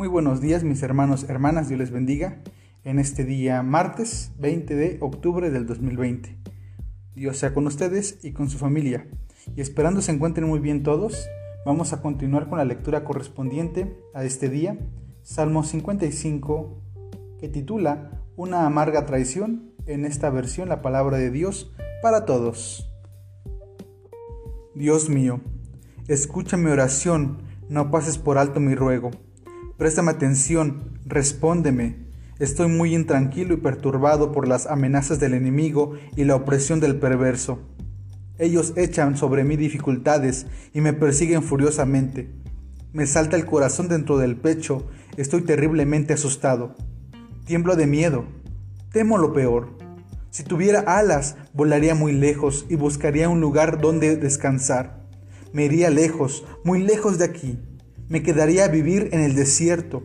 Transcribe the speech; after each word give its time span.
Muy 0.00 0.08
buenos 0.08 0.40
días 0.40 0.64
mis 0.64 0.82
hermanos, 0.82 1.26
hermanas, 1.28 1.68
Dios 1.68 1.78
les 1.78 1.90
bendiga 1.90 2.38
en 2.84 2.98
este 2.98 3.22
día 3.22 3.62
martes 3.62 4.32
20 4.38 4.74
de 4.74 4.96
octubre 5.02 5.50
del 5.50 5.66
2020. 5.66 6.38
Dios 7.14 7.36
sea 7.36 7.52
con 7.52 7.66
ustedes 7.66 8.18
y 8.22 8.32
con 8.32 8.48
su 8.48 8.56
familia. 8.56 9.06
Y 9.54 9.60
esperando 9.60 10.00
se 10.00 10.12
encuentren 10.12 10.48
muy 10.48 10.58
bien 10.58 10.82
todos, 10.82 11.28
vamos 11.66 11.92
a 11.92 12.00
continuar 12.00 12.48
con 12.48 12.56
la 12.56 12.64
lectura 12.64 13.04
correspondiente 13.04 13.94
a 14.14 14.24
este 14.24 14.48
día, 14.48 14.78
Salmo 15.22 15.64
55, 15.64 16.82
que 17.38 17.50
titula 17.50 18.22
Una 18.36 18.64
amarga 18.64 19.04
traición, 19.04 19.74
en 19.84 20.06
esta 20.06 20.30
versión 20.30 20.70
la 20.70 20.80
palabra 20.80 21.18
de 21.18 21.30
Dios 21.30 21.74
para 22.00 22.24
todos. 22.24 22.90
Dios 24.74 25.10
mío, 25.10 25.42
escucha 26.08 26.56
mi 26.56 26.70
oración, 26.70 27.42
no 27.68 27.90
pases 27.90 28.16
por 28.16 28.38
alto 28.38 28.60
mi 28.60 28.74
ruego 28.74 29.10
Préstame 29.80 30.10
atención, 30.10 30.90
respóndeme. 31.06 31.96
Estoy 32.38 32.68
muy 32.68 32.94
intranquilo 32.94 33.54
y 33.54 33.56
perturbado 33.56 34.30
por 34.30 34.46
las 34.46 34.66
amenazas 34.66 35.20
del 35.20 35.32
enemigo 35.32 35.94
y 36.16 36.24
la 36.24 36.36
opresión 36.36 36.80
del 36.80 36.98
perverso. 36.98 37.60
Ellos 38.38 38.74
echan 38.76 39.16
sobre 39.16 39.42
mí 39.42 39.56
dificultades 39.56 40.44
y 40.74 40.82
me 40.82 40.92
persiguen 40.92 41.42
furiosamente. 41.42 42.30
Me 42.92 43.06
salta 43.06 43.36
el 43.38 43.46
corazón 43.46 43.88
dentro 43.88 44.18
del 44.18 44.36
pecho, 44.36 44.86
estoy 45.16 45.40
terriblemente 45.40 46.12
asustado. 46.12 46.74
Tiemblo 47.46 47.74
de 47.74 47.86
miedo, 47.86 48.26
temo 48.92 49.16
lo 49.16 49.32
peor. 49.32 49.78
Si 50.28 50.42
tuviera 50.42 50.80
alas, 50.80 51.36
volaría 51.54 51.94
muy 51.94 52.12
lejos 52.12 52.66
y 52.68 52.76
buscaría 52.76 53.30
un 53.30 53.40
lugar 53.40 53.80
donde 53.80 54.16
descansar. 54.16 55.06
Me 55.54 55.64
iría 55.64 55.88
lejos, 55.88 56.44
muy 56.64 56.82
lejos 56.82 57.16
de 57.16 57.24
aquí 57.24 57.58
me 58.10 58.24
quedaría 58.24 58.64
a 58.64 58.68
vivir 58.68 59.08
en 59.12 59.20
el 59.20 59.36
desierto. 59.36 60.02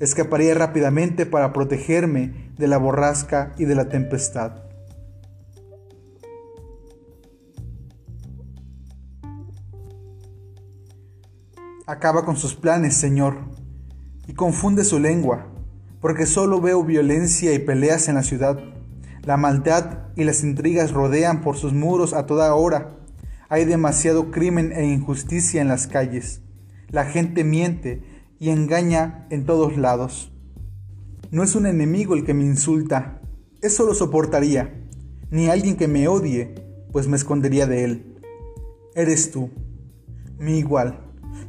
Escaparía 0.00 0.54
rápidamente 0.54 1.24
para 1.24 1.52
protegerme 1.52 2.52
de 2.58 2.66
la 2.66 2.78
borrasca 2.78 3.54
y 3.56 3.64
de 3.64 3.76
la 3.76 3.88
tempestad. 3.88 4.64
Acaba 11.86 12.24
con 12.24 12.36
sus 12.36 12.56
planes, 12.56 12.96
Señor, 12.96 13.36
y 14.26 14.34
confunde 14.34 14.84
su 14.84 14.98
lengua, 14.98 15.46
porque 16.00 16.26
solo 16.26 16.60
veo 16.60 16.82
violencia 16.82 17.54
y 17.54 17.60
peleas 17.60 18.08
en 18.08 18.16
la 18.16 18.24
ciudad. 18.24 18.58
La 19.22 19.36
maldad 19.36 20.08
y 20.16 20.24
las 20.24 20.42
intrigas 20.42 20.90
rodean 20.90 21.40
por 21.40 21.56
sus 21.56 21.72
muros 21.72 22.14
a 22.14 22.26
toda 22.26 22.52
hora. 22.54 22.96
Hay 23.48 23.64
demasiado 23.64 24.32
crimen 24.32 24.72
e 24.72 24.86
injusticia 24.86 25.62
en 25.62 25.68
las 25.68 25.86
calles. 25.86 26.43
La 26.94 27.06
gente 27.06 27.42
miente 27.42 28.04
y 28.38 28.50
engaña 28.50 29.26
en 29.30 29.46
todos 29.46 29.76
lados. 29.76 30.30
No 31.32 31.42
es 31.42 31.56
un 31.56 31.66
enemigo 31.66 32.14
el 32.14 32.24
que 32.24 32.34
me 32.34 32.44
insulta, 32.44 33.20
eso 33.62 33.84
lo 33.84 33.94
soportaría, 33.94 34.86
ni 35.28 35.48
alguien 35.48 35.76
que 35.76 35.88
me 35.88 36.06
odie, 36.06 36.54
pues 36.92 37.08
me 37.08 37.16
escondería 37.16 37.66
de 37.66 37.82
él. 37.82 38.20
Eres 38.94 39.32
tú, 39.32 39.50
mi 40.38 40.58
igual, 40.58 41.00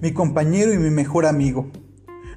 mi 0.01 0.13
compañero 0.13 0.73
y 0.73 0.79
mi 0.79 0.89
mejor 0.89 1.27
amigo. 1.27 1.69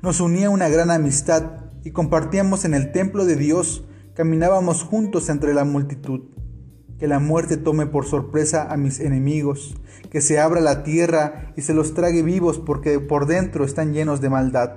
Nos 0.03 0.21
unía 0.21 0.51
una 0.51 0.69
gran 0.69 0.91
amistad 0.91 1.71
y 1.85 1.93
compartíamos 1.93 2.67
en 2.67 2.75
el 2.75 2.93
templo 2.93 3.25
de 3.25 3.37
Dios, 3.37 3.87
caminábamos 4.13 4.83
juntos 4.83 5.31
entre 5.31 5.55
la 5.55 5.65
multitud 5.65 6.25
que 6.99 7.07
la 7.07 7.21
muerte 7.21 7.57
tome 7.57 7.87
por 7.87 8.07
sorpresa 8.07 8.67
a 8.71 8.77
mis 8.77 9.01
enemigos, 9.01 9.77
que 10.11 10.21
se 10.21 10.41
abra 10.41 10.61
la 10.61 10.83
tierra 10.83 11.53
y 11.57 11.63
se 11.63 11.75
los 11.75 11.95
trague 11.95 12.23
vivos 12.23 12.59
porque 12.59 12.99
por 12.99 13.27
dentro 13.27 13.65
están 13.65 13.93
llenos 13.93 14.21
de 14.21 14.31
maldad. 14.31 14.77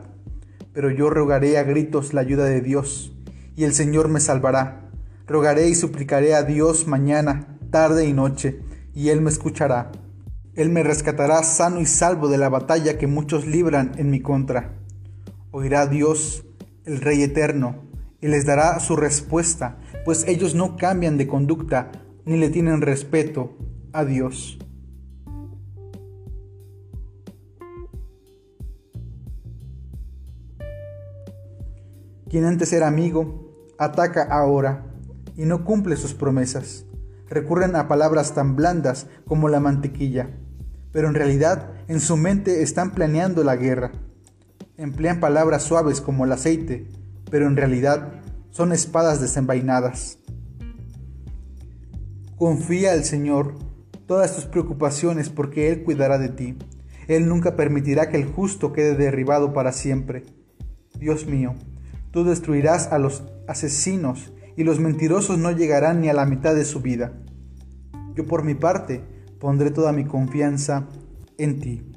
Pero 0.74 0.92
yo 0.92 1.10
rogaré 1.10 1.58
a 1.58 1.64
gritos 1.64 2.14
la 2.14 2.22
ayuda 2.22 2.46
de 2.46 2.62
Dios, 2.62 3.14
y 3.56 3.64
el 3.64 3.74
Señor 3.74 4.08
me 4.08 4.20
salvará. 4.20 4.90
Rogaré 5.28 5.68
y 5.68 5.76
suplicaré 5.76 6.36
a 6.36 6.44
Dios 6.44 6.88
mañana, 6.88 7.58
tarde 7.72 8.06
y 8.06 8.14
noche, 8.14 8.60
y 8.94 9.10
Él 9.10 9.22
me 9.22 9.30
escuchará. 9.30 9.92
Él 10.56 10.70
me 10.70 10.84
rescatará 10.84 11.42
sano 11.44 11.80
y 11.82 11.86
salvo 11.86 12.28
de 12.28 12.38
la 12.38 12.50
batalla 12.50 12.98
que 12.98 13.08
muchos 13.08 13.48
libran 13.48 13.94
en 13.98 14.12
mi 14.12 14.22
contra. 14.22 14.76
Oirá 15.52 15.88
Dios, 15.88 16.46
el 16.86 17.02
Rey 17.02 17.24
eterno, 17.24 17.84
y 18.22 18.28
les 18.28 18.46
dará 18.46 18.80
su 18.80 18.96
respuesta, 18.96 19.80
pues 20.06 20.26
ellos 20.28 20.54
no 20.54 20.78
cambian 20.78 21.18
de 21.18 21.28
conducta 21.28 21.92
ni 22.32 22.38
le 22.38 22.50
tienen 22.50 22.80
respeto 22.80 23.58
a 23.92 24.06
Dios. 24.06 24.58
Quien 32.30 32.46
antes 32.46 32.72
era 32.72 32.88
amigo, 32.88 33.74
ataca 33.78 34.24
ahora 34.24 34.86
y 35.36 35.44
no 35.44 35.66
cumple 35.66 35.98
sus 35.98 36.14
promesas. 36.14 36.86
Recurren 37.28 37.76
a 37.76 37.90
palabras 37.90 38.34
tan 38.34 38.56
blandas 38.56 39.08
como 39.28 39.50
la 39.50 39.60
mantequilla, 39.60 40.30
pero 40.94 41.10
en 41.10 41.16
realidad 41.16 41.74
en 41.90 42.00
su 42.00 42.16
mente 42.16 42.62
están 42.62 42.92
planeando 42.92 43.44
la 43.44 43.58
guerra. 43.58 43.92
Emplean 44.78 45.20
palabras 45.20 45.64
suaves 45.64 46.00
como 46.00 46.24
el 46.24 46.32
aceite, 46.32 46.88
pero 47.30 47.46
en 47.48 47.58
realidad 47.58 48.22
son 48.52 48.72
espadas 48.72 49.20
desenvainadas. 49.20 50.18
Confía 52.42 52.94
al 52.94 53.04
Señor 53.04 53.54
todas 54.08 54.34
tus 54.34 54.46
preocupaciones 54.46 55.30
porque 55.30 55.72
Él 55.72 55.84
cuidará 55.84 56.18
de 56.18 56.30
ti. 56.30 56.58
Él 57.08 57.28
nunca 57.28 57.56
permitirá 57.56 58.10
que 58.10 58.18
el 58.18 58.26
justo 58.26 58.74
quede 58.74 58.96
derribado 58.96 59.54
para 59.54 59.72
siempre. 59.72 60.24
Dios 60.96 61.28
mío, 61.28 61.54
tú 62.10 62.24
destruirás 62.24 62.92
a 62.92 62.98
los 62.98 63.22
asesinos 63.48 64.34
y 64.58 64.64
los 64.64 64.80
mentirosos 64.80 65.38
no 65.38 65.52
llegarán 65.52 66.02
ni 66.02 66.10
a 66.10 66.16
la 66.16 66.26
mitad 66.26 66.56
de 66.56 66.66
su 66.66 66.82
vida. 66.82 67.14
Yo 68.16 68.26
por 68.26 68.44
mi 68.44 68.56
parte 68.56 69.04
pondré 69.40 69.70
toda 69.70 69.92
mi 69.92 70.06
confianza 70.06 70.90
en 71.38 71.60
ti. 71.60 71.92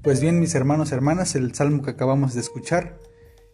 Pues 0.00 0.20
bien, 0.20 0.38
mis 0.38 0.54
hermanos 0.54 0.92
y 0.92 0.94
hermanas, 0.94 1.34
el 1.34 1.56
salmo 1.56 1.82
que 1.82 1.90
acabamos 1.90 2.34
de 2.34 2.40
escuchar 2.40 3.00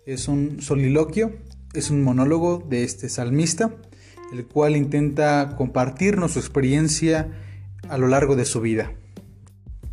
es 0.05 0.29
un 0.29 0.61
soliloquio, 0.61 1.33
es 1.73 1.89
un 1.89 2.03
monólogo 2.03 2.59
de 2.59 2.85
este 2.85 3.09
salmista 3.09 3.75
el 4.33 4.47
cual 4.47 4.77
intenta 4.77 5.55
compartirnos 5.57 6.33
su 6.33 6.39
experiencia 6.39 7.31
a 7.89 7.99
lo 7.99 8.09
largo 8.09 8.37
de 8.37 8.45
su 8.45 8.61
vida. 8.61 8.93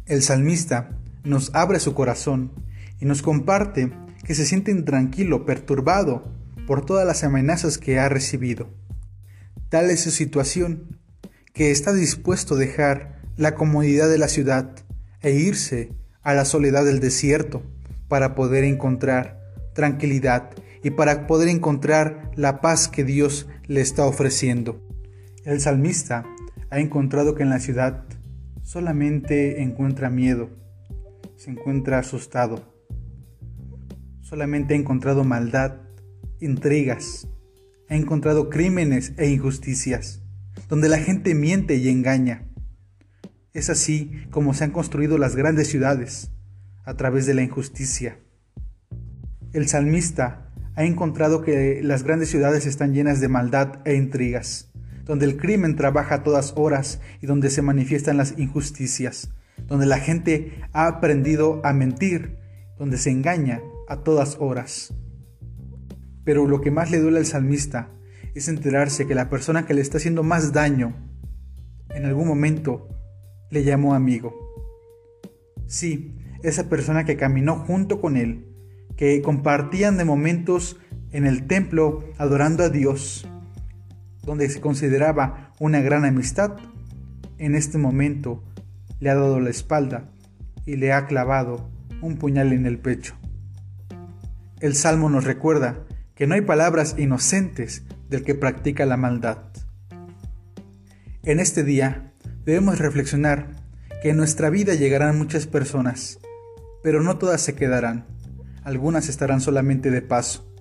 El 0.06 0.22
salmista 0.22 0.98
nos 1.24 1.54
abre 1.54 1.80
su 1.80 1.94
corazón 1.94 2.52
y 3.00 3.06
nos 3.06 3.22
comparte 3.22 3.92
que 4.26 4.36
se 4.36 4.46
siente 4.46 4.72
intranquilo, 4.72 5.46
perturbado 5.46 6.24
por 6.68 6.86
todas 6.86 7.06
las 7.06 7.24
amenazas 7.24 7.78
que 7.78 8.00
ha 8.00 8.10
recibido. 8.10 8.70
Tal 9.70 9.90
es 9.90 10.02
su 10.02 10.12
situación, 10.12 10.98
que 11.54 11.72
está 11.72 11.94
dispuesto 11.94 12.56
a 12.56 12.58
dejar 12.58 13.22
la 13.38 13.56
comodidad 13.56 14.10
de 14.10 14.18
la 14.18 14.28
ciudad 14.28 14.76
e 15.22 15.32
irse 15.32 15.94
a 16.24 16.34
la 16.34 16.46
soledad 16.46 16.86
del 16.86 17.00
desierto 17.00 17.64
para 18.08 18.36
poder 18.36 18.64
encontrar 18.64 19.40
tranquilidad 19.74 20.52
y 20.84 20.92
para 20.92 21.28
poder 21.28 21.50
encontrar 21.50 22.32
la 22.36 22.62
paz 22.62 22.88
que 22.88 23.04
Dios 23.04 23.48
le 23.68 23.82
está 23.82 24.06
ofreciendo. 24.06 24.82
El 25.46 25.60
salmista 25.60 26.26
ha 26.70 26.80
encontrado 26.80 27.36
que 27.36 27.44
en 27.44 27.50
la 27.50 27.60
ciudad 27.60 28.06
solamente 28.64 29.62
encuentra 29.62 30.10
miedo, 30.10 30.50
se 31.36 31.52
encuentra 31.52 32.00
asustado, 32.00 32.74
solamente 34.22 34.74
ha 34.74 34.78
encontrado 34.78 35.24
maldad, 35.24 35.78
intrigas, 36.40 37.28
ha 37.90 37.96
encontrado 37.96 38.50
crímenes 38.50 39.14
e 39.18 39.30
injusticias, 39.30 40.22
donde 40.70 40.88
la 40.88 40.98
gente 40.98 41.36
miente 41.36 41.76
y 41.76 41.90
engaña. 41.90 42.48
Es 43.54 43.70
así 43.70 44.12
como 44.30 44.54
se 44.54 44.64
han 44.64 44.72
construido 44.72 45.18
las 45.18 45.36
grandes 45.36 45.68
ciudades, 45.68 46.32
a 46.86 46.96
través 46.96 47.26
de 47.26 47.34
la 47.34 47.44
injusticia. 47.44 48.20
El 49.54 49.68
salmista 49.68 50.51
ha 50.82 50.86
encontrado 50.86 51.42
que 51.42 51.82
las 51.84 52.04
grandes 52.04 52.30
ciudades 52.30 52.66
están 52.66 52.94
llenas 52.94 53.22
de 53.22 53.28
maldad 53.28 53.80
e 53.86 53.96
intrigas, 53.96 54.72
donde 55.06 55.26
el 55.26 55.38
crimen 55.38 55.76
trabaja 55.76 56.16
a 56.16 56.24
todas 56.24 56.54
horas 56.56 57.02
y 57.22 57.28
donde 57.28 57.50
se 57.50 57.62
manifiestan 57.62 58.18
las 58.18 58.38
injusticias, 58.38 59.30
donde 59.68 59.86
la 59.86 60.00
gente 60.00 60.54
ha 60.74 60.88
aprendido 60.88 61.62
a 61.64 61.74
mentir, 61.74 62.38
donde 62.78 62.98
se 62.98 63.12
engaña 63.12 63.62
a 63.88 63.98
todas 63.98 64.38
horas. 64.40 64.94
Pero 66.24 66.48
lo 66.48 66.62
que 66.62 66.72
más 66.72 66.92
le 66.92 67.00
duele 67.00 67.20
al 67.20 67.26
salmista 67.26 67.90
es 68.34 68.48
enterarse 68.48 69.06
que 69.06 69.16
la 69.16 69.30
persona 69.30 69.66
que 69.66 69.74
le 69.74 69.82
está 69.82 69.98
haciendo 69.98 70.24
más 70.24 70.52
daño 70.52 70.96
en 71.90 72.06
algún 72.06 72.28
momento 72.28 72.88
le 73.50 73.64
llamó 73.64 73.94
amigo. 73.94 74.34
Sí, 75.68 76.18
esa 76.42 76.70
persona 76.70 77.06
que 77.06 77.18
caminó 77.18 77.56
junto 77.56 78.02
con 78.02 78.18
él, 78.18 78.51
que 79.02 79.20
compartían 79.24 79.98
de 79.98 80.06
momentos 80.06 80.78
en 81.12 81.26
el 81.26 81.48
templo 81.48 82.04
adorando 82.20 82.64
a 82.64 82.70
Dios, 82.70 83.28
donde 84.22 84.48
se 84.48 84.62
consideraba 84.62 85.54
una 85.58 85.82
gran 85.82 86.06
amistad, 86.06 86.58
en 87.40 87.56
este 87.56 87.80
momento 87.80 88.44
le 89.00 89.10
ha 89.10 89.16
dado 89.16 89.40
la 89.40 89.50
espalda 89.50 90.12
y 90.68 90.76
le 90.76 90.94
ha 90.94 91.08
clavado 91.08 91.68
un 92.04 92.18
puñal 92.18 92.54
en 92.54 92.68
el 92.68 92.78
pecho. 92.78 93.16
el 94.60 94.76
Salmo 94.76 95.10
nos 95.10 95.24
recuerda 95.24 95.80
que 96.14 96.28
no 96.28 96.36
hay 96.36 96.42
palabras 96.42 96.94
inocentes 97.00 97.82
del 98.08 98.24
que 98.24 98.36
practica 98.36 98.86
la 98.86 98.98
maldad. 98.98 99.40
En 101.24 101.40
este 101.40 101.64
día 101.64 102.14
debemos 102.46 102.78
reflexionar 102.78 103.48
que 104.04 104.12
en 104.12 104.18
nuestra 104.18 104.52
vida 104.52 104.76
llegarán 104.76 105.18
muchas 105.18 105.48
personas, 105.48 106.20
pero 106.84 107.02
no 107.02 107.18
todas 107.18 107.42
se 107.42 107.56
quedarán. 107.56 108.21
Algunas 108.64 109.10
estarán 109.10 109.42
solamente 109.42 109.90
de 109.90 110.02
paso, 110.02 110.54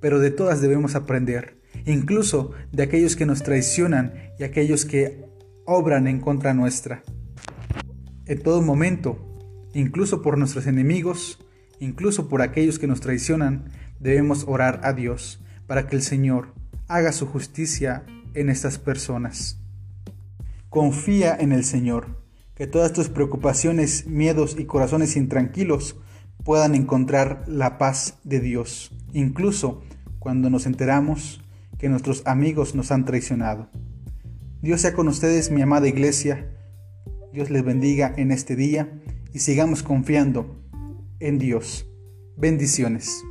pero 0.00 0.18
de 0.18 0.30
todas 0.30 0.60
debemos 0.60 0.94
aprender, 0.94 1.60
incluso 1.84 2.52
de 2.72 2.82
aquellos 2.82 3.16
que 3.16 3.26
nos 3.26 3.42
traicionan 3.42 4.14
y 4.38 4.44
aquellos 4.44 4.84
que 4.84 5.24
obran 5.66 6.06
en 6.06 6.20
contra 6.20 6.54
nuestra. 6.54 7.02
En 8.26 8.42
todo 8.42 8.62
momento, 8.62 9.18
incluso 9.74 10.22
por 10.22 10.38
nuestros 10.38 10.66
enemigos, 10.66 11.38
incluso 11.80 12.28
por 12.28 12.40
aquellos 12.40 12.78
que 12.78 12.86
nos 12.86 13.00
traicionan, 13.00 13.70
debemos 14.00 14.44
orar 14.46 14.80
a 14.84 14.92
Dios 14.94 15.42
para 15.66 15.86
que 15.86 15.96
el 15.96 16.02
Señor 16.02 16.54
haga 16.88 17.12
su 17.12 17.26
justicia 17.26 18.04
en 18.34 18.48
estas 18.48 18.78
personas. 18.78 19.60
Confía 20.70 21.36
en 21.38 21.52
el 21.52 21.64
Señor, 21.64 22.22
que 22.54 22.66
todas 22.66 22.92
tus 22.92 23.08
preocupaciones, 23.08 24.06
miedos 24.06 24.56
y 24.58 24.64
corazones 24.64 25.16
intranquilos 25.16 25.96
puedan 26.42 26.74
encontrar 26.74 27.44
la 27.46 27.78
paz 27.78 28.18
de 28.24 28.40
Dios, 28.40 28.90
incluso 29.12 29.82
cuando 30.18 30.50
nos 30.50 30.66
enteramos 30.66 31.42
que 31.78 31.88
nuestros 31.88 32.22
amigos 32.26 32.74
nos 32.74 32.90
han 32.90 33.04
traicionado. 33.04 33.68
Dios 34.62 34.80
sea 34.80 34.94
con 34.94 35.08
ustedes, 35.08 35.50
mi 35.50 35.60
amada 35.60 35.88
iglesia. 35.88 36.50
Dios 37.32 37.50
les 37.50 37.64
bendiga 37.64 38.14
en 38.16 38.30
este 38.30 38.56
día 38.56 39.02
y 39.32 39.40
sigamos 39.40 39.82
confiando 39.82 40.56
en 41.20 41.38
Dios. 41.38 41.86
Bendiciones. 42.36 43.22